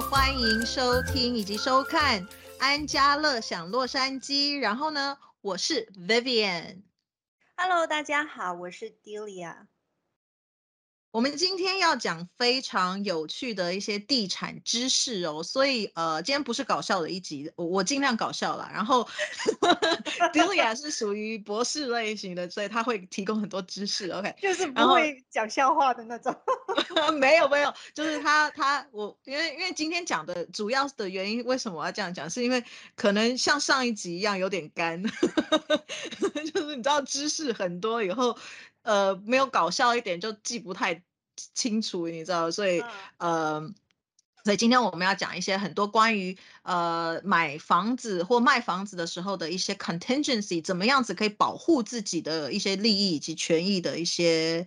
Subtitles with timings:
[0.00, 2.26] 欢迎收听以及收看
[2.58, 4.58] 安家乐享洛杉矶。
[4.58, 6.82] 然后呢，我是 Vivian。
[7.56, 9.66] Hello，大家好，我是 Delia。
[11.12, 18.70] 我们今天要讲非常有趣的一些地产知识哦，所以呃，今天不是搞笑的一集，我我尽量搞笑啦。
[18.72, 19.08] 然后
[20.32, 24.08] Delia 是属于博士类型的，所以他会提供很多知识。
[24.10, 26.32] OK，就是不会讲笑话的那种。
[27.18, 32.30] 没有没有，就是他他我因为因为今天讲的主要的原因，为什么我要这样讲？
[32.30, 32.62] 是因为
[32.94, 35.02] 可能像上一集一样有点干，
[36.54, 38.38] 就是你知道知识很多以后，
[38.82, 41.02] 呃，没有搞笑一点就记不太
[41.54, 42.82] 清楚，你知道，所以、
[43.18, 43.72] 呃。
[44.42, 54.66] 所以今天我们要讲一些很多关于呃买房子或卖房子的时候的一些 contingency，怎么样子可以保护自己的一些利益以及权益的一些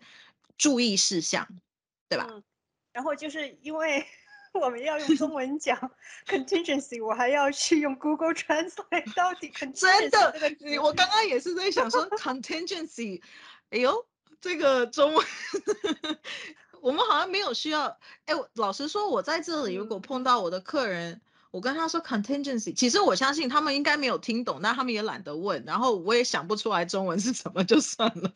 [0.60, 1.48] 注意事项。
[2.08, 2.28] 对吧？
[2.30, 2.44] 嗯，
[2.92, 4.06] 然后就是因为
[4.54, 5.76] 我们要用中 文讲
[6.28, 13.20] contingency，我还要去用 Google Translate 到底 contingency 真的，你我刚刚也是在想说 contingency，
[13.72, 14.06] 哎呦，
[14.44, 15.26] 这个中文
[16.82, 17.98] 我们好像没有需要。
[18.26, 21.22] 哎，我老实说，我在这里如果嗯碰到我的客人，
[21.54, 28.34] 我跟他说 contingency，其实我相信他们应该没有听懂，那他们也懒得问，然后我也想不出来中文是什么，就算了。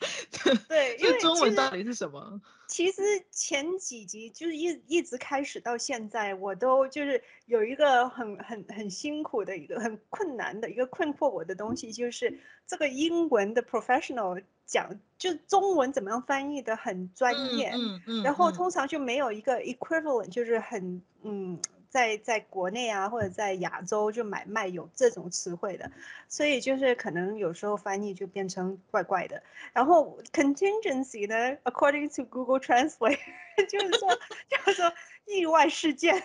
[0.69, 2.39] 对， 因为中文到底是什么？
[2.67, 3.01] 其实
[3.31, 21.57] 前几集就是一一直开始到现在，我都就是有一个很很很辛苦的一个很困难的一个困惑我的东西，就是这个英文的 professional 讲就中文怎么样翻译的很专业，嗯嗯然后嗯通常就没有一个 equivalent，就是很嗯，
[21.89, 25.89] 在在国内啊或者在亚洲就买卖有这种词汇的，
[26.27, 29.41] 所以就是可能有时候翻译就变成怪怪的。
[29.73, 33.19] 然后 contingency 呢，according to Google Translate，
[33.69, 34.93] 就是说就是说
[35.25, 36.15] 意外事件，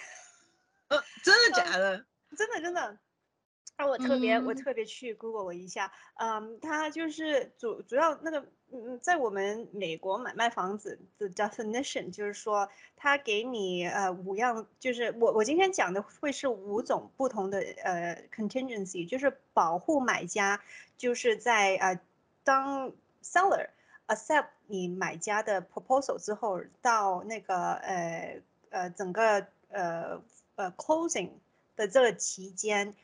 [0.88, 2.04] 呃，真的假的？
[2.36, 2.98] 真 的真的。
[3.82, 20.62] 啊，我特别、我嗯特别去 Google 了一下，嗯，它就是主主要那个，嗯，在我们美国买卖房子的 definition 就是说，它给你呃五样，就是我我今天讲的会是五种不同的呃 contingency，就是保护买家，
[20.96, 22.00] 就是在呃
[22.44, 22.92] 当
[23.22, 23.68] seller
[24.06, 28.40] accept 你买家的 proposal 之后，到那个呃
[28.70, 30.22] 呃整个呃
[30.54, 31.30] 呃 closing
[31.74, 32.94] 的这个期间。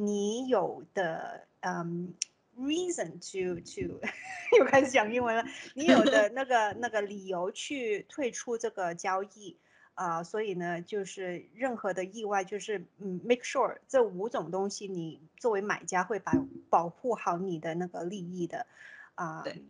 [0.00, 2.14] 你有的嗯
[2.56, 4.00] reason to to
[4.58, 5.44] 又开始讲英文了，
[5.74, 9.58] 你有的那个那个理由去退出这个交易
[9.94, 16.32] 啊、所以呢，就是任何的意外，就是嗯 make sure 这五种东西，你作为买家会把
[16.70, 18.64] 保护好你的那个利益的
[19.16, 19.60] 啊、对。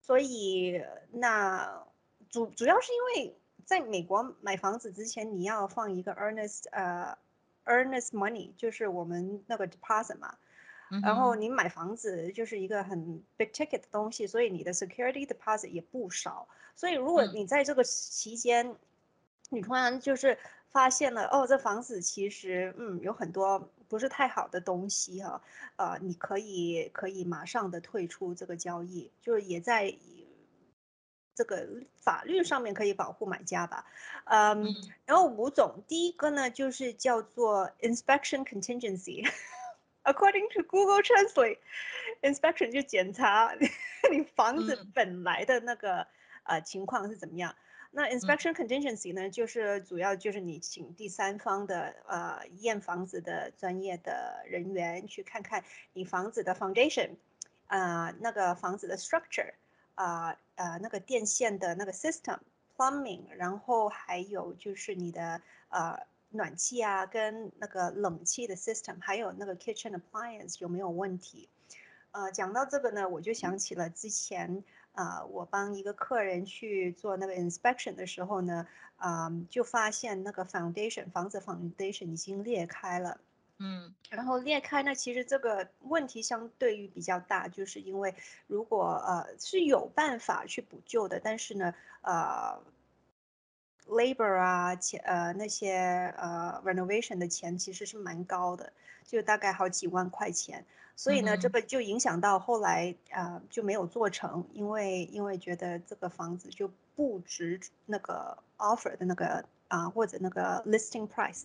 [0.00, 0.80] 所以
[1.10, 1.84] 那
[2.28, 7.18] 主主要是因为在美国买房子之前，你要放一个 earnest 呃
[7.70, 10.36] earnest money，就是我们那个 deposit 嘛。
[11.02, 16.48] 然后你买房子就是一个很 big ticket 的东西，所以你的 security deposit 也不少。
[16.74, 18.74] 所以如果嗯你在这个期间，
[19.50, 20.36] 你突然就是
[20.68, 25.40] 发现了，哦，这房子其实嗯有很多不是太好的东西哈、
[25.76, 29.94] 呃，你可以可以马上的退出这个交易，就是也在
[31.40, 33.86] 这个法律上面可以保护买家吧。
[34.26, 34.74] 嗯，嗯
[35.06, 39.26] 然后五种，第一个呢就是叫做 inspection contingency。
[40.02, 41.56] According to Google Translate,
[42.20, 43.54] inspection 就检查
[44.10, 46.06] 你房子嗯本来的那个
[46.44, 47.56] 呃情况是怎么样。
[47.90, 55.64] 那 inspection contingency 呢，就是主要就是你请第三方的呃验房子的专业的人员去看看
[55.94, 57.16] 你房子的 foundation，
[57.66, 59.54] 啊、那个房子的 structure，
[59.94, 62.38] 啊呃那个电线的那个 system
[62.76, 65.98] plumbing，然后还有就是你的呃
[66.30, 71.48] 暖气啊跟那个冷气的 system，还有那个 kitchen appliance 有没有问题？
[72.12, 78.66] 呃，讲到这个呢，我就想起了之前啊、我帮一个客人去做那个 inspection 的时候呢，
[78.96, 83.20] 啊、就发现那个 foundation 房子 foundation 已经裂开了。
[83.60, 83.94] 嗯。
[84.10, 88.12] 然后裂开呢，其实这个问题相对于比较大，就是因为
[88.48, 91.72] 如果呃是有办法去补救的，但是呢，
[92.02, 92.58] 呃
[93.86, 98.72] ，labor 啊钱呃那些呃 renovation 的钱其实是蛮高的，
[99.06, 100.66] 就大概好几万块钱，
[100.96, 111.44] 所以呢，这个就影响到后来呃就没有做成，因为因为觉得这个房子就不值那个 offer 的那个啊、或者那个 listing price，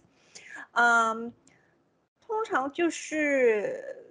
[0.72, 1.32] 嗯。
[2.28, 4.04] 通常就是，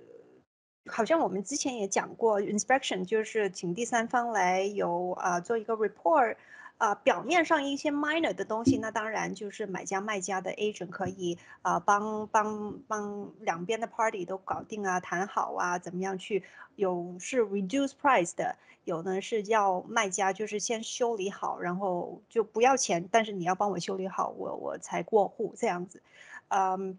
[0.87, 6.37] 好像我们之前也讲过，inspection 就是请第三方来有啊、做一个 report，
[6.79, 16.43] 啊，表面上一些 minor 的东西，那当然就是买家卖家的 agent 可以啊帮帮帮两边的 party 都搞定啊，谈好啊，怎么样去
[16.77, 26.03] 有是 reduce price 的，有呢是要卖家就是先修理好，然后就不要钱，但是你要帮我修理好，我我才过户这样子，
[26.49, 26.99] 嗯。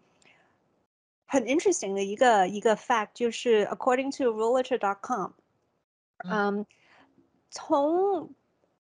[1.26, 5.32] 很 interesting 的一个一个 fact 就是 according to realtor.com，
[6.30, 6.66] 嗯，
[7.50, 8.30] 从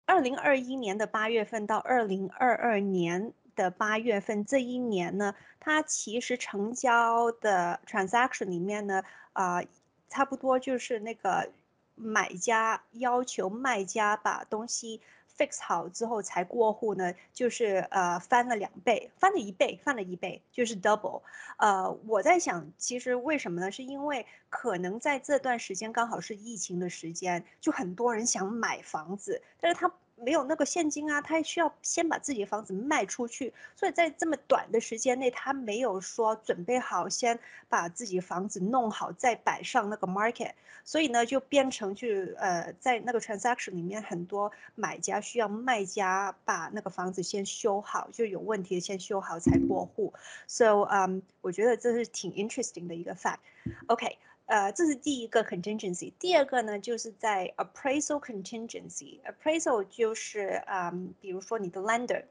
[0.06, 9.04] 二零二一年的八月份到二零二二年的八月份这一年呢，它其实成交的 transaction 里面呢，
[9.34, 9.64] 啊，
[10.08, 11.50] 差不多就是那个
[11.96, 15.02] 买家要求卖家把东西。
[15.38, 21.22] Fix 好之后才过户呢，就是呃翻了两倍，翻了一倍，翻了一倍，就是 double。
[21.58, 23.72] 呃，我在想，其实为什么呢？
[23.72, 29.92] 是因为可能在这段时间刚好是疫情的时间，就很多人想买房子，但是他。
[30.16, 37.40] 没有那个现金啊，他还需要先把自己的房子卖出去，所以在这么短的时间内，他没有说准备好先
[37.70, 40.52] 把自己房子弄好，再摆上那个 market，
[40.84, 42.08] 所以呢，就变成就
[42.38, 50.14] 呃，在那个 transaction 里面，很多买家需要卖家把那个房子先修好，就有问题的先修好才过户
[50.48, 54.18] ，so 嗯，我觉得这是挺 interesting 的一个 fact，OK。
[54.46, 56.14] 呃，这是第一个 contingency。
[56.20, 59.20] 第二个呢，就是在 appraisal contingency。
[59.24, 62.26] appraisal 就是嗯，比如说你的 lender，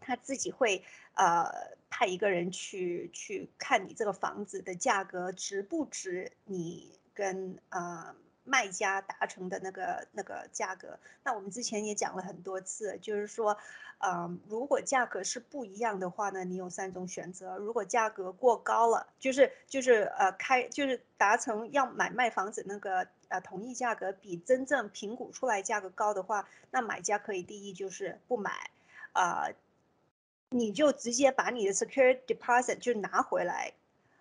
[0.00, 0.82] 他自己会
[1.14, 1.50] 呃
[1.88, 8.14] 派一个人去去看你这个房子的价格值不值你跟呃。
[8.46, 13.58] 卖家达成的那个那个价格，那我们之前也讲了很多次，就是说，
[13.98, 17.58] 嗯，如果价格是不一样的话呢，你有三种选择。
[17.58, 28.70] 如果价格过高了，就是就是呃开就是达成要买卖房子那个呃同意价格比真正评估出来价格高的话，那买家可以第一就是不买，
[29.12, 29.48] 啊，
[30.50, 33.72] 你就直接把你的 secure deposit 就拿回来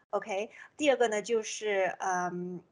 [0.09, 0.49] ，OK。
[0.75, 2.63] 第二个呢就是嗯。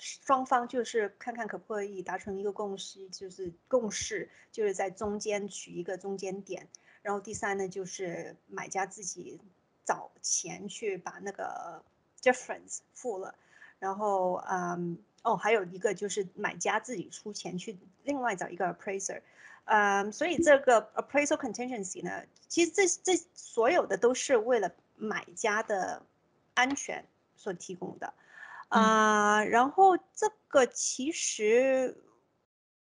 [0.00, 6.66] 双方就是看看可不可以达成一个共识，就是共识，就是在中间取一个中间点。
[7.02, 9.38] 然后第三呢，就是买家自己
[9.84, 11.84] 找钱去把那个
[12.22, 13.34] difference 付了。
[13.78, 19.20] 然后，嗯，哦，还有一个就是买家自己出钱去另外找一个 appraiser。
[19.64, 26.02] 嗯，所以这个 appraisal contingency 呢，其实这这所有的都是为了买家的
[26.54, 27.04] 安全
[27.36, 28.12] 所提供的。
[28.70, 32.04] 啊，然后这个其实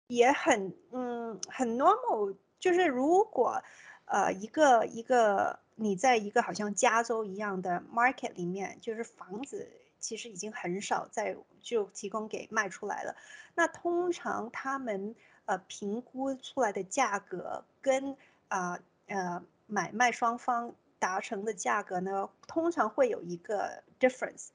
[0.07, 3.63] 也很嗯很 normal，就是如果
[4.05, 9.67] 呃一个一个你在一个好像加州一样的 market 里面，就是房子
[9.99, 13.17] 其实已经很少在就提供给卖出来了，
[13.55, 15.15] 那通常他们
[15.47, 18.15] 呃评估出来的价格跟
[18.49, 24.49] 啊呃买卖双方达成的价格呢，通常会有一个 difference。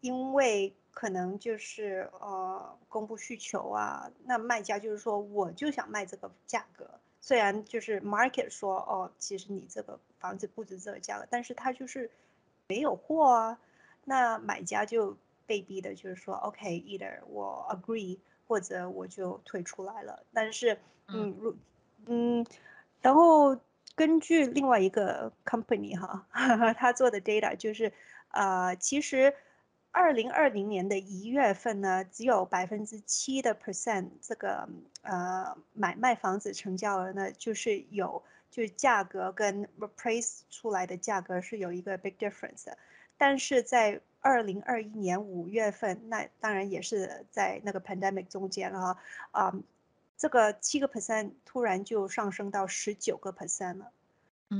[0.00, 6.88] 因为可能就是呃供不需求啊，那卖家就是说我就想卖这个价格，
[7.20, 12.10] 虽然就是 market 说哦，其实你这个房子不值这个价格，但是他就是
[12.68, 13.58] 没有货啊，
[14.04, 15.16] 那买家就
[15.46, 20.24] 被逼的就是说 OK，either 我 agree 或者我就退出来了。
[20.32, 21.56] 但是嗯，如
[22.06, 22.46] 嗯，
[23.00, 23.56] 然后
[23.94, 26.26] 根据另外一个 company 哈，
[26.76, 27.92] 他做的 data 就是
[28.30, 29.34] 呃其实。
[29.90, 34.68] 二零二零年的一月份呢，只有百分之七的 percent 这个
[35.02, 42.78] 呃买卖房子成交额呢，就是有就是价格跟 reprise 出来的价格是有一个 big difference 的。
[43.16, 48.96] 但是在二零二一年五月份，那当然也是在那个 pandemic 中间了
[49.32, 49.52] 啊，
[50.16, 53.92] 这个七个 percent 突然就上升到十九个 percent 了，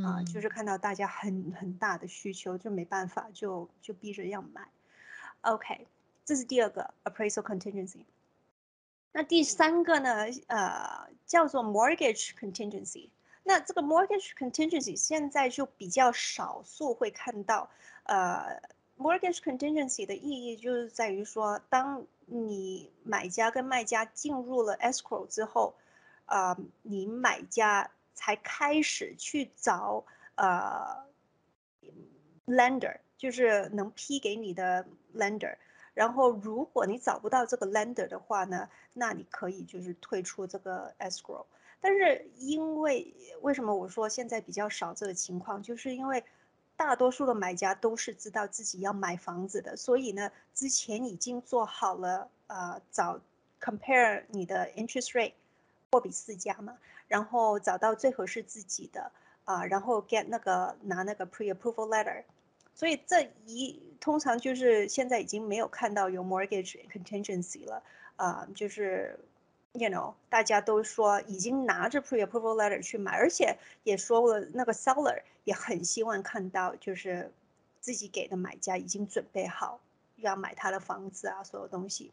[0.05, 4.69] 啊，就是看到大家很很大的需求，就没办法，就就逼着要买。
[5.53, 5.87] OK，
[6.25, 8.05] 这是第二个 appraisal contingency。
[9.13, 10.27] 那第三个呢？
[10.49, 13.09] 呃，叫做 mortgage contingency。
[13.43, 17.71] 那这个 mortgage contingency 现在就比较少数会看到。
[18.05, 18.61] 呃
[18.99, 25.75] ，mortgage contingency 的意义就是在于说，当你买家跟卖家进入了 escrow 之后，
[26.27, 31.07] 呃，你买家才开始去找呃
[32.47, 32.99] lender。
[33.19, 35.57] 就是能批给你的 lender，
[35.93, 41.45] 然后如果你找不到这个 lender 的话呢，那你可以就是退出这个 escrow。
[41.81, 46.23] 但是因为为什么我说现在比较少这个情况，就是因为
[46.77, 53.21] 大多数的买家都是知道自己要买房子的，所以呢，之前已经做好了呃找
[53.61, 55.33] compare 你的 interest rate
[55.91, 59.11] 货比四家嘛，然后找到最合适自己的
[59.45, 62.23] 啊，然后 get 那个拿那个 pre-approval letter。
[62.78, 67.82] 所以这一通常就是现在已经没有看到有 mortgage contingency 了
[68.16, 69.18] 啊，就是
[69.74, 77.32] you know 大家都说已经拿着 pre-approval letter 去买，而且也说了那个 seller 也很希望看到就是
[77.80, 79.80] 自己给的买家已经准备好
[80.18, 82.12] 要买他的房子啊，所有东西。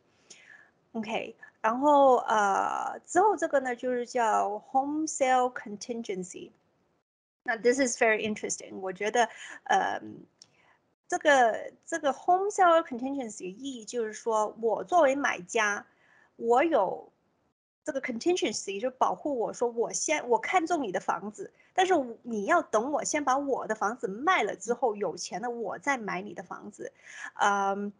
[0.92, 6.50] OK，然后呃之后这个呢就是叫 home sale contingency。
[7.42, 9.28] 那 this is very interesting，我觉得
[9.64, 10.00] 呃。
[11.07, 15.85] 这个这个 home seller contingency 意义就是说，我作为买家，
[16.35, 17.11] 我有
[17.83, 21.93] 这个 contingency 就保护我说，我先我看中你的房子，但是
[22.23, 26.91] 你要等我先把我的房子卖了之后，有钱了我再买你的房子，
[27.35, 27.93] 嗯，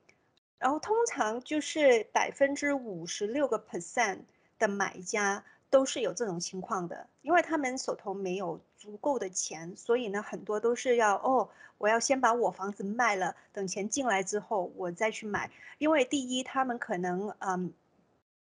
[0.58, 4.20] 然后通常就是百分之五十六个 percent
[4.60, 5.44] 的买家。
[5.72, 11.50] 都是有这种情况的，因为他们手头没有足够的钱，所以呢，很多都是要哦，
[11.80, 15.50] 我要先把我房子卖了，等钱进来之后我再去买。
[15.80, 17.74] 因为第一，他们可能嗯，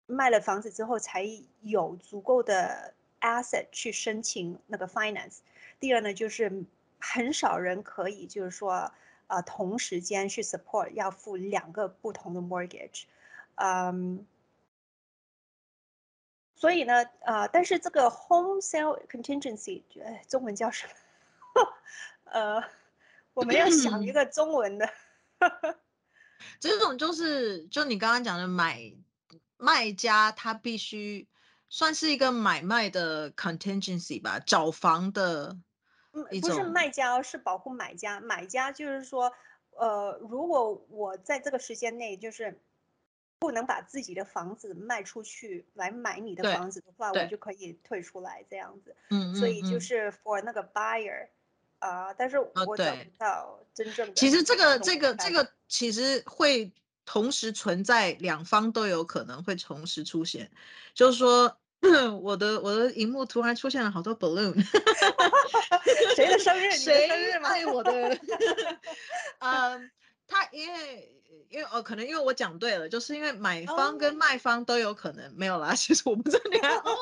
[0.05, 1.25] 卖了房子之后才
[1.61, 5.37] 有足够的 asset 去申请那个 finance。
[5.79, 6.65] 第二呢，就是
[6.99, 8.91] 很少人可以就是说
[9.27, 13.03] 呃同时间去 support 要付两个不同的 mortgage，
[13.55, 14.25] 嗯。
[16.63, 19.83] 所以呢，呃，但是这个 home sale contingency，
[20.29, 20.93] 中文叫什么？
[22.31, 22.63] 呃，
[23.33, 24.89] 我们要想一个中文的。
[26.61, 28.79] 这种就是，就你刚刚讲的买
[29.57, 31.27] 卖家，他必须
[31.67, 35.57] 算是一个买卖的 contingency 吧，找房的。
[36.13, 38.21] 嗯，不是卖家，是保护买家。
[38.21, 39.33] 买家就是说，
[39.71, 42.57] 呃，如果我在这个时间内就是。
[43.43, 48.95] 不能把自己的房子卖出去来买你的房子的话，我就可以退出来这样子。
[49.09, 51.27] 嗯所以就是 for 那个 buyer
[51.79, 54.13] 啊，但是我找不到真正的。
[54.13, 56.71] 其实这个这个这个其实会
[57.03, 60.49] 同时存在，两方都有可能会同时出现。
[60.93, 61.57] 就是说，
[62.23, 64.55] 我的我的荧幕突然出现了好多 balloon。
[66.15, 66.71] 谁的生日？
[66.71, 67.49] 谁生日吗？
[67.73, 68.17] 我的。
[69.39, 69.91] 嗯，
[70.33, 71.09] 他因为。
[71.49, 75.73] 因为哦，可能因为我讲对了，就是因为买方跟卖方都有可能没有啦。
[75.77, 76.95] 其实我不知道你看哦，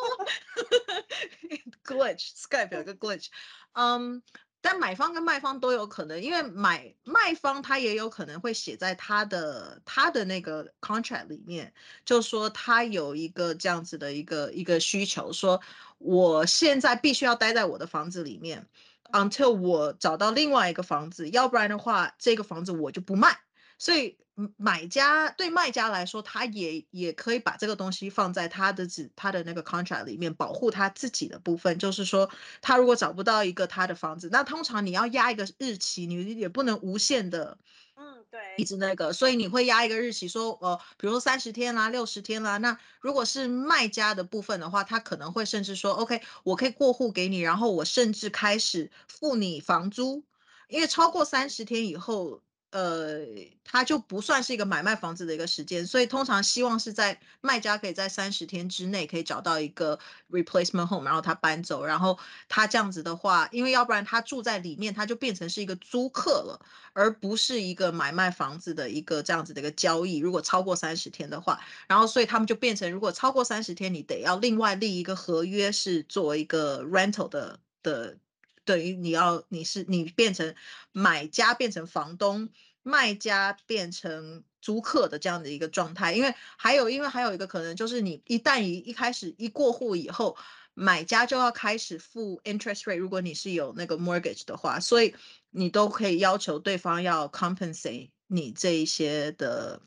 [1.85, 3.27] glitch Skype 有个 glitch，
[3.73, 4.21] 嗯，
[4.59, 11.73] 但买方跟卖方都有可能，因为买卖方他也有可能会写在他的他的那个 contract 里面，
[12.03, 15.61] 就说他有一个这样子的一个一个需求，说
[15.97, 18.67] 我现在必须要待在我的房子里面
[19.11, 23.37] ，until 我找到另外一个房子，要不然的话，这个房子我就不卖。
[23.77, 24.17] 所以
[24.57, 31.79] 买家对卖家来说，他也也可以把这个东西放在他的纸他的那个 contract 里面，保护他自己的部分。
[31.79, 32.29] 就是说，
[32.61, 37.57] 他如果找不到一个他的房子，那通常你要压一个日期，你也不能无限的，
[37.95, 42.57] 嗯，对，一直那个，所以你会压一个日期，说，呃，比如说三十天啦、六十天啦。
[42.57, 50.23] 那如果是卖家的部分的话，他可能会甚至说，OK，我可以过户给你，然后我甚至开始付你房租，
[50.69, 52.41] 因为超过三十天以后。
[52.71, 53.19] 呃，
[53.65, 59.99] 它就不算是一个买卖房子的一个时间，所以通常希望是在卖家可以在三十天之内可以找到一个
[60.29, 70.17] replacement home，然后他搬走，然后他这样子的话，因为要不然他住在里面，他就变成是一个租客了，而不是一个买卖房子的一个这样子的一个交易。
[70.17, 78.17] 如果超过三十天的话，然后所以他们就变成，如果超过三十天，你得要另外立一个合约，是做一个 rental 的的。
[78.65, 80.55] 等于你要你是你变成
[80.91, 82.49] 买家变成房东，
[82.83, 90.37] 卖家变成租客的这样的一个状态，因为还有因为还有一个可能就是你一旦一一开始一过户以后，
[90.73, 95.15] 买家就要开始付 interest rate，如果你是有那个 mortgage 的话，所以
[95.49, 99.81] 你都可以要求对方要 compensate 你这一些的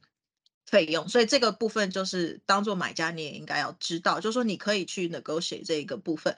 [0.66, 6.36] 费用，所以这个部分就是当做买家你也应该要知道，就是说你可以去 negotiate 这一个部分。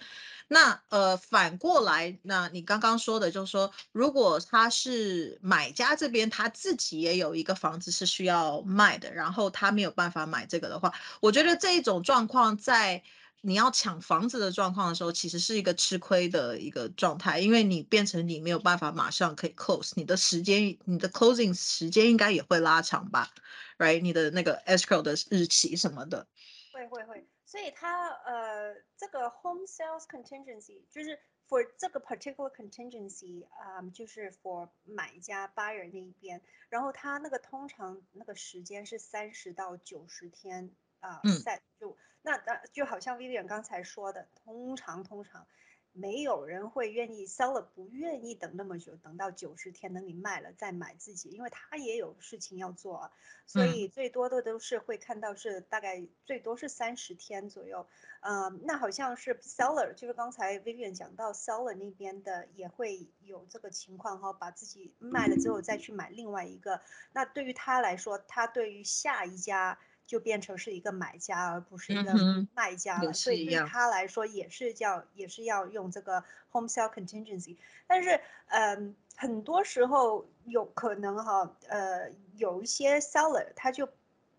[0.49, 13.02] 那呃，反过来，那你刚刚说的，就是说，如果他是买家这边，他自己也有一个房子是需要卖的，然后他没有办法买这个的话，我觉得这一种状况，在
[13.47, 23.31] 你要抢房子的状况的时候，其实是一个吃亏的一个状态，因为你变成你没有办法马上可以 close，你的时间，你的 closing 时间应该也会拉长吧
[23.79, 24.00] ，right？
[24.00, 26.26] 你的那个 escrow 的日期什么的，
[26.73, 27.25] 会会会。
[27.45, 31.17] 所以它呃，这个 home sales contingency 就是
[31.49, 40.69] for 这个 particular contingency 啊，就是 for 买家 buyer 那一边，然后它那个通常那个时间是三十到九十天
[41.00, 41.97] 啊嗯 set 住。
[42.23, 45.47] 那那就好像 Vivian 刚才说的，通常通常
[45.93, 53.12] 没有人会愿意 seller 不愿意等那么久，等到九十天等你卖了再买自己，因为他也有事情要做啊，
[53.47, 57.87] 所嗯以最多的都是会看到是大概最多是三十天左右。
[58.21, 66.81] 呃，那好像是 seller，就是刚才 Vivian 讲到 seller 那边的也会有这个情况哈，把自己卖了之后再去买另外一个。
[67.12, 72.14] 那对于他来说，他对于下一家就变成是一个买家，而不是一个
[72.54, 73.12] 卖家了。
[73.12, 76.22] 所以对他来说也是叫也是要用这个
[76.52, 77.56] home sale contingency。
[77.86, 83.88] 但是，嗯、很多时候有可能哈，呃，有一些 seller 他就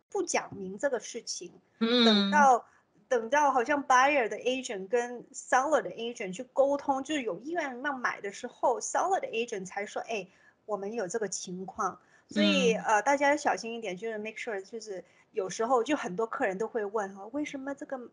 [0.09, 2.29] 不讲明这个事情，等。
[2.29, 2.65] 嗯，到
[3.09, 10.27] 等到好像 buyer 的 agent 跟 seller 的 agent 去沟通，就是有意愿要买的时候，seller 的 agent 才说，哎，
[10.65, 12.83] 我们有这个情况，所以、嗯。
[12.83, 15.05] 呃，大家要小心一点，就是 make sure，就是
[15.37, 18.09] 有时候就很多客人都会问哈，为什么这个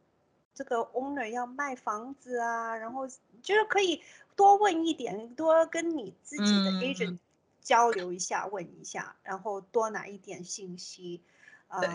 [0.54, 2.76] 这个 owner 要卖房子啊？
[2.76, 3.09] 然后
[3.43, 4.02] 就是可以
[4.37, 7.19] 多问一点，多跟你自己的嗯 agent
[7.62, 11.23] 交流一下，问一下，然后多拿一点信息，
[11.66, 11.88] 啊、对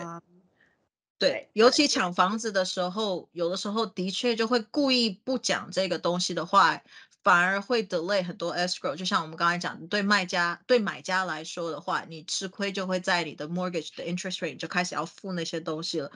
[1.16, 6.82] 对，尤其抢房子的时候，有的时候的确就会故意不讲这个东西的话，
[7.22, 8.96] 反而会 delay 很多 escrow。
[8.96, 16.10] 就像我们刚才讲的，对卖家、对买家来说的话，你吃亏就会在你的 mortgage 的 interest rate 就开始要付那些东西了。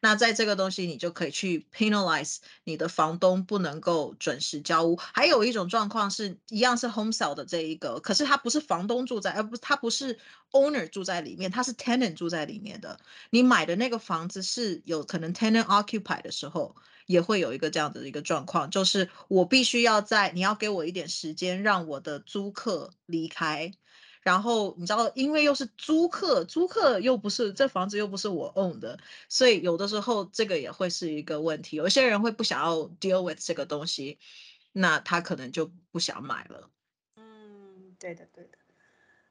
[0.00, 4.96] 那在这个东西，你就可以去 penalize 你的房东不能够准时交屋。
[4.96, 10.18] 还有一种状况是一样是 home sale 的这一个，可是他不是房东住在，而不他不是
[10.52, 12.98] owner 住在里面，他是 tenant 住在里面的。
[13.28, 16.74] 你买的那个房子是有可能 tenant occupy 的时候，
[17.06, 23.72] 也会有一个这样的一个状况，就是我必须要在你要给我一点时间，让我的租客离开。
[24.22, 28.98] 然后你知道，因为又是租客，租客又不是这房子又不是我 own 的，
[29.28, 31.76] 所以有的时候这个也会是一个问题。
[31.76, 34.18] 有些人会不想要 deal with 这个东西，
[34.72, 36.70] 那他可能就不想买了。
[37.16, 38.58] 嗯，对的，对的。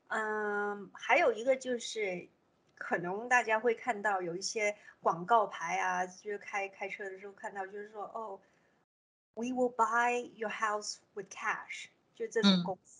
[0.07, 2.27] 嗯，还有一个就是，
[2.73, 8.39] 可能大家会看到有一些广告牌啊，就是开开车的时候看到，就是说，哦
[9.35, 12.98] ，We will buy your house with cash，就这种嗯公司，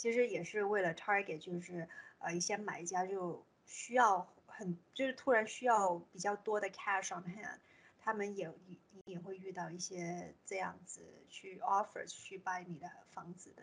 [0.00, 1.86] 其实也是为了 target，就是
[2.20, 7.58] 呃一些买家就需要很，就是突然需要比较多的 cash on hand，
[7.98, 8.50] 他们也
[9.04, 13.62] 也会遇到一些这样子去 offer 去 buy 你的房子的。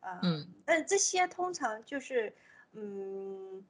[0.00, 2.34] 呃，嗯但这些通常就是，
[2.72, 3.62] 嗯，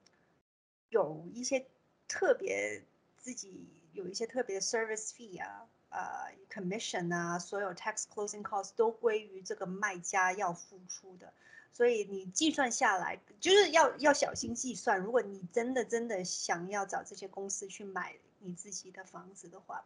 [0.90, 1.66] 有一些
[2.06, 2.80] 特别
[3.16, 11.32] 自己有一些特别的 service fee 啊，呃，commission 啊，所有 tax closing costs 都归于这个卖家要付出的，
[11.72, 14.98] 所以你计算下来就是要要小心计算。
[14.98, 19.84] 如果你真的真的想要找这些公司去买你自己的房子的话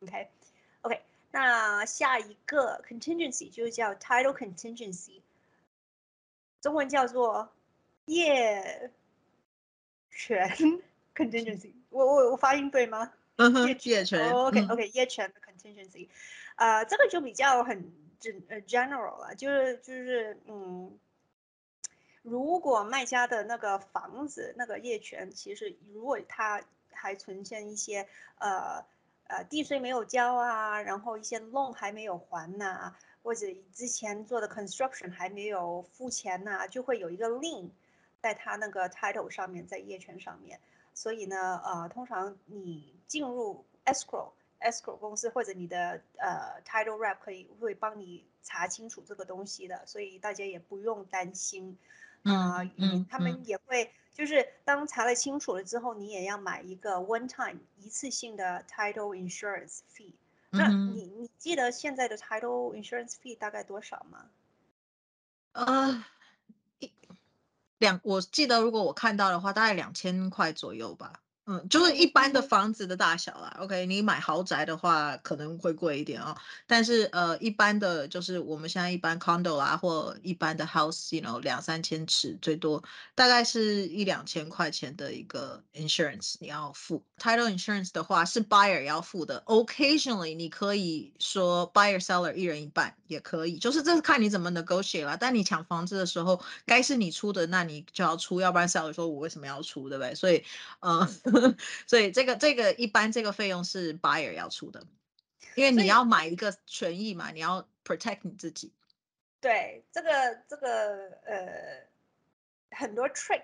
[0.00, 5.20] ，OK，OK，、那下一个 contingency 就是叫 title contingency。
[6.60, 7.52] 中文叫做
[8.06, 8.90] 业
[10.10, 10.48] 权
[11.14, 13.12] contingency， 我我我发音对吗？
[13.36, 14.30] 嗯哼业，业权。
[14.30, 16.08] OK 嗯 OK，业权的 contingency，
[16.56, 17.82] 呃，这个就比较很
[18.20, 20.96] gen 呃 general 了，就是就是嗯，
[22.22, 28.06] 如果卖家的那个房子那个业权，其实如果他还存现一些
[28.38, 28.84] 呃
[29.26, 37.68] 呃地税没有交啊，然后一些 loan 还没有还呐、或者之前做的 construction 还没有付钱呐、就会有一个 lien
[38.20, 40.60] 在他那个 title 上面，在业权上面。
[40.94, 44.30] 所以呢，呃，通常你进入 escrow
[44.60, 51.76] escrow 公司或者你的呃 title rep 可以会帮你查清楚这个东西的，所以大家也不用担心。
[52.22, 60.12] 啊、嗯你他们也会就是当查了清楚了之后，你也要买一个 one time 一次性的 title insurance fee。
[60.50, 64.26] 那嗯你你记得现在的 title insurance fee 大概多少吗？
[65.52, 66.04] 呃，
[66.78, 66.92] 一
[67.78, 71.21] 两，我记得如果我看到的话，大概两千块左右吧。
[71.46, 73.56] 嗯，就是一般的房子的大小啦。
[73.58, 76.36] OK，你买豪宅的话可能会贵一点哦，
[76.68, 82.82] 但是呃，一般的就是我们现在一般 condo 啦，或一般的 house，you know，两三千尺最多，
[83.16, 87.02] 大概是一两千块钱的一个 insurance 你要付。
[87.18, 95.16] Title insurance 的话是 buyer 要付的，occasionally 你可以说 buyer seller 一人一半也可以，就是这是看你怎么 negotiate 啦。
[95.16, 100.14] 但你抢房子的时候，该是你出的，那你就要出，要不然 seller 说我为什么要出，对不对？
[100.14, 100.44] 所以
[100.80, 101.08] 呃，
[101.86, 104.86] 所以这个这个一般这个费用是 buyer 要出的，
[105.54, 108.72] 因为你要买一个权益嘛，你要 protect 你自己。
[109.40, 110.10] 对，这个
[110.48, 111.86] 这个呃，
[112.70, 113.42] 很多 trick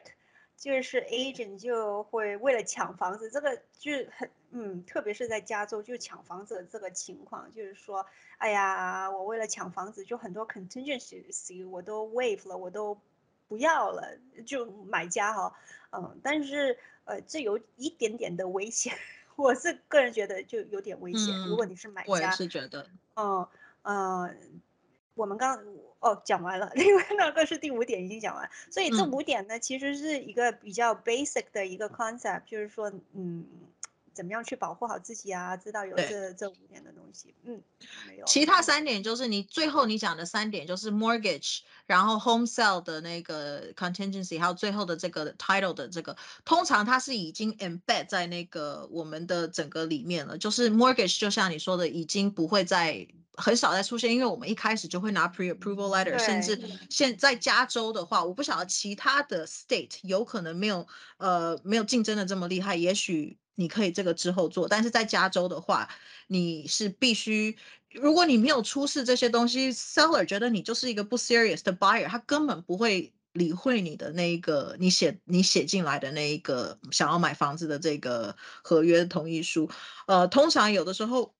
[0.56, 8.06] 就是 agent 就会为了抢房子，这个就是很嗯，特别是在加州，就抢房子的这个情况，就是说，
[8.38, 13.00] 哎呀，我为了抢房子，就很多 contingency 我都 waive 了，我都
[13.46, 15.54] 不要了，就买家哈，
[15.90, 18.94] 嗯，但是呃，这有一点点的危险，
[19.36, 21.34] 我是个人觉得就有点危险。
[21.46, 23.46] 如果你是买家，我也是觉得，嗯
[23.82, 24.60] 嗯，
[25.14, 25.58] 我们刚
[26.00, 33.46] 哦讲完了， 另外那个是第五点已经讲完，所以这五点呢，其实是一个比较 basic 的一个 concept，就是说，嗯。
[34.18, 35.56] 怎么样去保护好自己啊？
[35.56, 37.62] 知道有这这五点的东西，嗯，
[38.08, 38.24] 没有。
[38.26, 50.36] 其他三点就是你最后你讲的三点，就是 mortgage，然后 home sale 的那个 contingency，还有最后的这个 title 的这个，通常它是已经 embed 在那个我们的整个里面了。
[50.36, 63.38] 就是 mortgage，就像你说的，已经不会再很少再出现，因为我们一开始就会拿 pre approval letter，甚至现在加州的话，我不晓得其他的 state 有可能没有呃没有竞争的这么厉害，也许。
[63.58, 65.88] 你可以这个之后做，但是在加州的话，
[66.28, 67.58] 你是必须，
[67.92, 79.68] 如果你没有出示这些东西，seller 觉得你就是一个不 serious 的 buyer，他根本不会理会你的那一个你写你写进来的那一个想要买房子的这个合约同意书。
[80.06, 81.34] 呃，通常有的时候。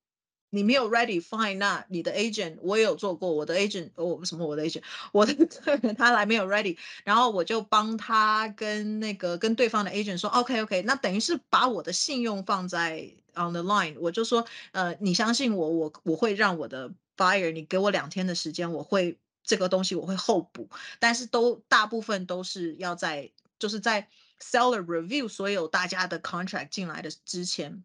[0.51, 4.81] 你没有 ready fine，那你的 agent 我也有做过，我的 agent 我什么我的 agent
[5.13, 13.01] 我的客人他来没有 ready，然后我就帮他跟那个跟对方的 agent 说 OK OK，那等于是把我的信用放在
[13.35, 24.07] on the line，我就说呃你相信我，我我会让我的 buyer，你给我两天的时间，我会这个东西我会后补，但是都大部分都是要在就是在
[24.41, 27.83] seller review 所有大家的 contract 进来的之前。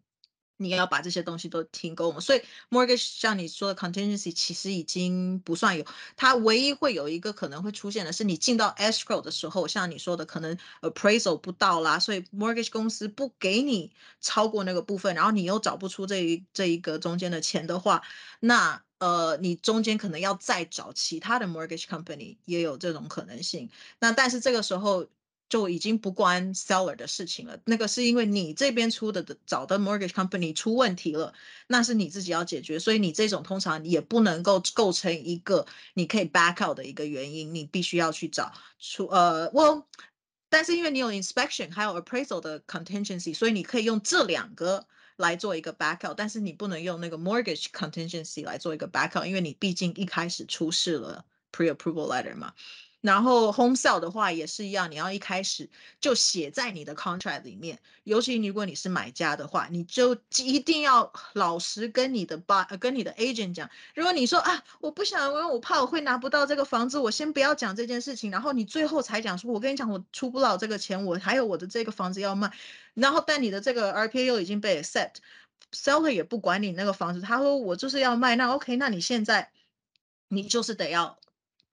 [0.57, 13.91] 你要把这些东西都提供，所以 mortgage 像你说的 contingency 其实已经不算有，它唯一会有一个可能会出现的是你进到 escrow 的时候，像你说的可能 appraisal 不到啦，所以 mortgage 公司不给你
[14.21, 18.01] 超过那个部分，然后你又找不出这一这一个中间的钱的话，
[18.39, 25.07] 那呃你中间可能要再找其他的 mortgage company 也有这种可能性，那但是这个时候。
[25.47, 31.33] 就已经不关 seller 的事情了，那个是因为你这边出的找的 mortgage company 出问题了，
[31.67, 39.85] 那是你自己要解决，所以你这种通常也不能够构成一个你可以 back out 的一个原因，你必须要去找出呃，well，，
[40.49, 52.35] 但是因为你有 inspection 还有 appraisal 的 contingency，所以你可以用这两个来做一个 back out，但是你不能用那个 mortgage contingency 来做一个 back out，因为你毕竟一开始出示了 pre approval letter
[52.35, 52.53] 嘛。
[53.05, 55.69] 然后 home sale 的话也是一样，你要一开始
[56.01, 57.79] 就写在你的 contract 里面。
[58.03, 63.69] 尤其如果你是买家的话，你就一定要老实跟你的 buy 跟你的 agent 讲。
[63.93, 68.31] 如果你说啊，我不想，因为我怕我会拿不到这个房子，我先不要讲这件事情。
[68.31, 72.51] 然后你最后才讲说，我跟你讲，我出不了这个钱，我还有我的这个房子要卖。
[72.95, 79.51] 然后但你的这个 RPA 又已经被 accept，seller 也不管你那个房子，他说我就是要卖，那 OK，那你现在
[80.29, 81.19] 你就是得要。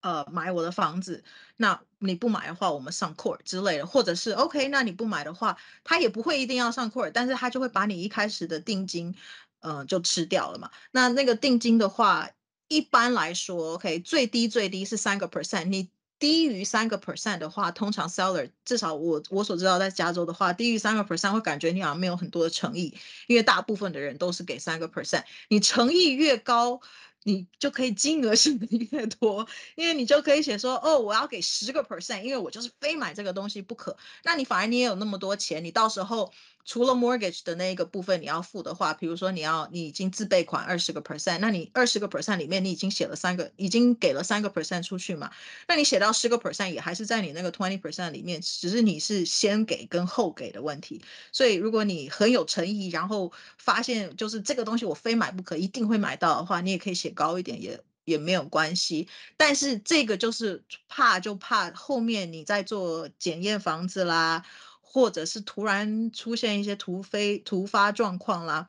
[0.02, 1.22] 呃，买我的房子，
[1.56, 9.14] 那你不买的话，我们上 court 之类的，或者是 OK，那你不买的话，他也不会一定要上 court，但是他就会把你一开始的定金，
[9.60, 10.70] 呃，就吃掉了嘛。
[10.90, 12.30] 那那个定金的话，
[12.68, 22.94] 一般来说，OK，最低最低是三个 percent，你低于三个 percent 的话，通常 seller 至少我我所知道在加州的话，低于三个 percent 会感觉你好像没有很多的诚意，
[23.26, 26.80] 因为大部分的人都是给三个 percent，你诚意越高。
[27.24, 33.96] 你就可以金额性的越多，因为你就可以写说，哦，我要给十个 percent，因为我就是非买这个东西不可。
[34.24, 36.32] 那你反而你也有那么多钱，你到时候。
[36.64, 45.30] 除了 mortgage 的那一个部分你要付的话，比如说你要你已经自备款二十个 percent，那你二十个 percent 里面你已经写了三个，已经给了三个 percent 出去嘛？
[45.66, 51.02] 那你写到十个 percent 也还是在你那个 twenty percent 里面，只是你是先给跟后给的问题。
[51.32, 59.08] 所以如果你很有诚意，然后发现就是这个东西我非买不可，一定会买到的话，你也可以写高一点，也也没有关系。
[59.36, 64.44] 但是这个就是怕就怕后面你在做检验房子啦。
[64.92, 68.66] 或者是突然出现一些突飞突发状况啦，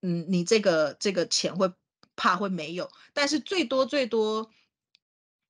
[0.00, 1.72] 嗯，你这个这个钱会
[2.14, 4.48] 怕会没有，但是最多最多，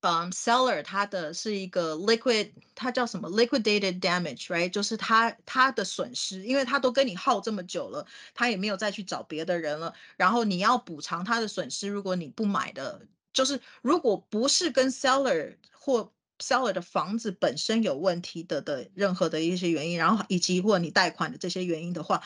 [0.00, 4.70] 嗯，seller 他的是一个 liquid，它叫什么 liquidated damage，right？
[4.70, 16.10] 就是他他的损失，因为他都跟你耗这么久了，他也没有再去找别的人了，然后你要补偿他的损失，如果你不买的，就是如果不是跟 seller 或
[16.40, 22.22] seller 的房子本身有问题的的任何的一些原因，然后以及或你贷款的这些原因的话，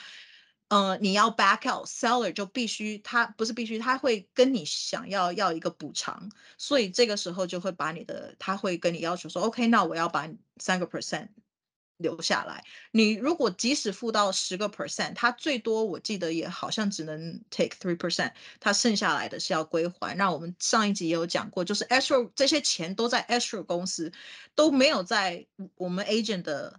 [0.68, 11.28] 呃，你要 back out，seller 就必须他不是必须，他会跟你想要要一个补偿，所以这个时候就会把你的他会跟你要求说，OK，那我要把三个 percent
[12.04, 12.62] 留下来。
[12.92, 20.14] 你如果即使付到十个 percent，他最多我记得也好像只能 take three percent，他剩下来的是要归还。
[20.16, 24.12] 那我们上一集也有讲过，就是 escrow 这些钱都在 escrow 公司，
[24.54, 26.78] 都没有在我们 agent 的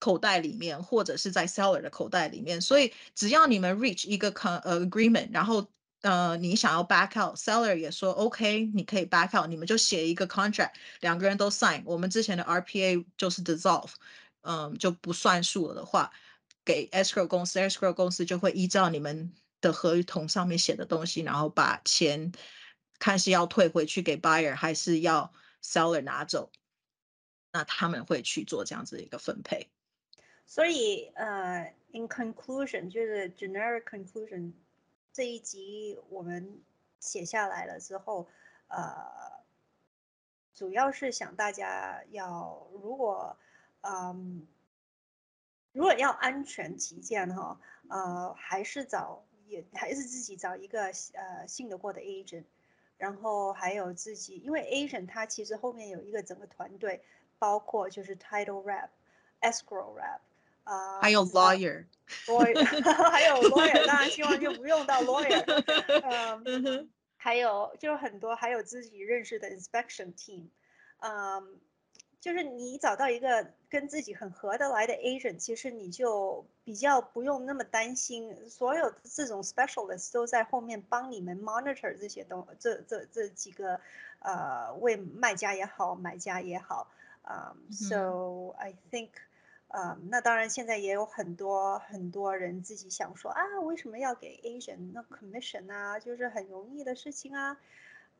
[0.00, 2.60] 口袋里面，或者是在 seller 的口袋里面。
[2.60, 5.68] 所以只要你们 reach 一个 con agreement，然后
[6.02, 13.92] 呃，你想要 back out，seller 也说 OK，你可以 back out，你们就写一个 contract，两个人都 sign，我们之前的 RPA 就是 dissolve，
[14.44, 16.12] 嗯，就不算数了的话，
[16.64, 22.30] 给 escrow 公司，escrow 公司就会依照你们的合同上面写的东西，然后把钱
[22.98, 26.52] 看是要退回去给 buyer，还是要 seller 拿走，
[27.52, 29.70] 那他们会去做这样子的一个分配。
[30.46, 34.52] 所以呃，in conclusion，就是 generic conclusion。
[35.12, 36.60] 这一集我们
[37.00, 38.28] 写下来了之后，
[38.68, 39.42] 呃，
[40.52, 43.38] 主要是想大家要，如果，
[43.84, 44.46] 嗯，
[45.72, 52.44] 如果要安全起见哈，呃，还是找也还是自己找一个呃信得过的 agent，
[52.96, 57.02] 然后还有自己，因为 agent 他其实后面有一个整个团队，
[57.38, 58.88] 包括就是 title rep、
[59.40, 60.20] escrow rep。
[60.64, 62.54] 啊，还有 lawyer，lawyer，
[63.12, 65.44] 还有 lawyer，当然希望就不用到 lawyer，
[66.42, 70.48] 嗯，还有就是很多，还有自己认识的 inspection team，
[71.00, 71.60] 嗯，
[72.24, 83.78] 就是你找到一个跟自己很合得来的 agent，其实你就比较不用那么担心，所有这种 specialist 都在后面帮你们 monitor 这些东，这这这几个，
[84.20, 86.88] 呃，为卖家也好，买家也好，
[87.20, 89.10] 啊，so I think。
[89.68, 95.98] 啊，那当然，现在也有很多很多人自己想说啊，为什么要给 agent 那 commission 啊？
[95.98, 97.58] 就是很容易的事情啊。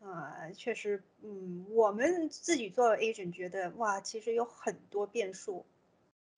[0.04, 5.64] 啊，确实，嗯，我们自己做 agent 觉得哇，其实有很多变数。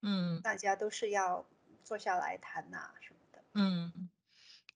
[0.02, 1.44] 嗯，大家都是要
[1.82, 3.42] 坐下来谈呐什么的。
[3.54, 4.08] 嗯，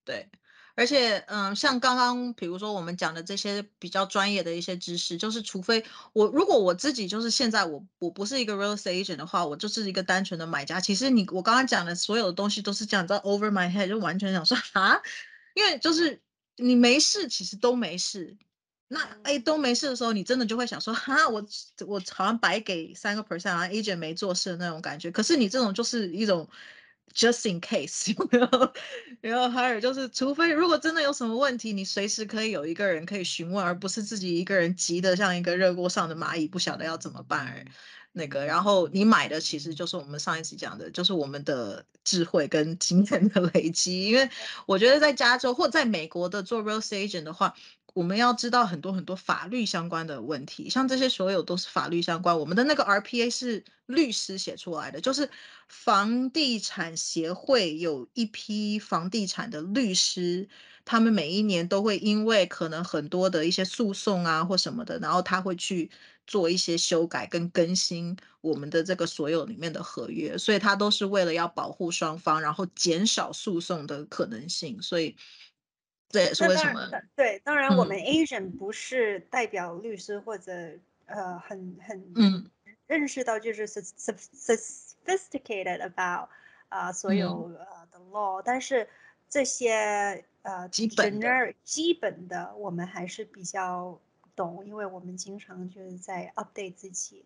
[0.04, 0.28] 对。
[0.76, 10.80] 而且，嗯，像刚刚比如说我们讲的这些比较专业的一些知识，就是除非我如果我自己就是现在我我不是一个 real estate agent 的话，我就是一个单纯的买家。
[10.80, 15.02] 其实你我刚刚讲的所有的东西都是讲到，over my head 就完全想说啊，
[15.54, 16.22] 因为就是
[16.56, 18.38] 你没事，其实都没事。
[18.92, 21.46] 那哎都没事的时候，你真的就会想说哈，我
[21.86, 25.10] 我好像白给三个 percent 啊，agent 没做事的那种感觉。
[25.10, 26.48] 可是你这种就是一种。
[27.12, 28.72] Just in case， 有没有？
[29.20, 37.64] 然后还有就是，除非如果真的有什么问题，你随时可以有一个人可以询问，而不是自己一个人急得像一个热锅上的蚂蚁，不晓得要怎么办。
[38.12, 44.06] 那个，然后你买的其实就是我们上一期讲的，就是我们的智慧跟经验的累积。
[44.06, 44.30] 因为
[44.66, 47.56] 我觉得在加州或在美国的做 real estate agent 的话。
[47.94, 52.38] 我们要知道很多很多法律相关的问题，像这些所有都是法律相关。
[52.38, 55.28] 我们的那个 RPA 是律师写出来的，就是
[55.68, 60.48] 房地产协会有一批房地产的律师，
[60.84, 65.90] 他们每一年都会因为可能很多的一些诉讼啊或什么的，然后他会去
[66.26, 75.16] 做一些修改跟更新我们的这个所有里面的合约，所以他都是为了要保护双方，然后减少诉讼的可能性，所以。
[76.10, 76.90] 这也是为什么？
[77.16, 80.52] 对，当然我们 agent 不是代表律师或者
[81.06, 82.50] 呃很很嗯
[82.86, 86.28] 认识到就是 sophisticated about
[86.68, 88.88] 啊所有呃的 law，但是
[89.28, 94.00] 这些呃基本的基本的我们还是比较
[94.34, 97.24] 懂，因为我们经常就是在 update 自己，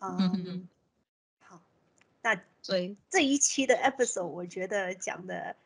[0.00, 0.68] 嗯。
[2.34, 5.56] 那所以这一期的 episode 我觉得讲的，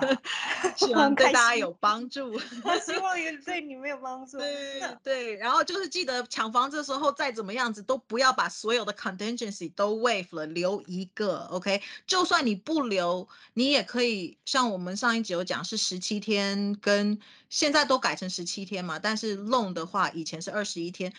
[0.76, 2.32] 希望对大家有帮助，
[2.64, 4.38] 我希望也对你们有帮助。
[4.40, 11.82] 对对，然后就是记得抢房子的时候再怎么样子都不要把所有的 contingency 都 waive 了，留一个 OK。
[12.06, 17.18] 就算你不留，你也可以像我们上一集有讲是十七天，跟
[17.50, 21.12] 现在都改成十七天嘛，但是 loan 的话以前是二十一天。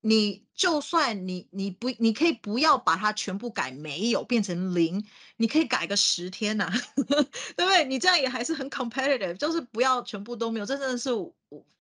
[0.00, 5.04] 你就算你你不你可以不要把它全部改没有变成零，
[5.36, 6.70] 你可以改个十天呐，
[7.56, 7.84] 对不对？
[7.86, 11.34] 你这样也还是很 competitive，就是不要全部都没有，这真的是我。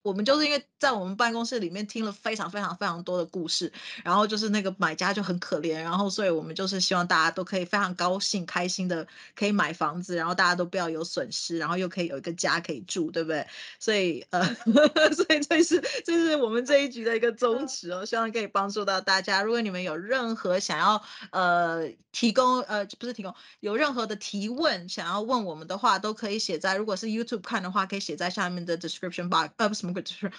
[0.02, 3.70] 我们就是因为在我们办公室里面听了非常非常非常多的故事，
[4.02, 13.46] 然后就是那个买家就很可怜，然后所以我们就是希望大家都可以非常高兴、开心的可以买房子，然后大家都不要有损失，然后又可以有一个家可以住，对不对？
[13.78, 14.42] 所以呃，
[15.12, 19.42] 所以这是这是我们这一局的一个宗旨哦，希望可以帮助到大家。
[19.42, 29.89] 如果你们有任何想要呃提供呃不是提供有任何的提问想要问我们的话，都可以写在如果是 YouTube 看的话，可以写在下面的 description box 呃不什么。
[29.90, 30.30] 么就是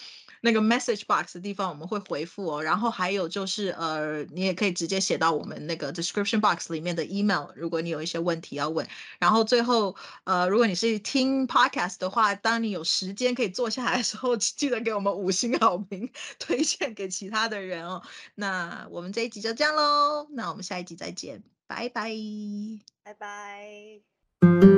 [0.41, 2.63] 那个 message box 的地方我们会回复哦。
[2.63, 8.87] 然后还有就是呃，你也可以直接写到我们那个 description box 里面的 email，如果你有一些问题要问。
[9.19, 18.01] 然后最后呃，如果你是听 podcast 的话，当你有时间可以坐下来的时候， 记得给我们五星好评，推荐给其他的人哦。
[18.35, 22.11] 那我们这一集就这样喽，那我们下一集再见，拜拜，
[23.03, 24.70] 拜拜。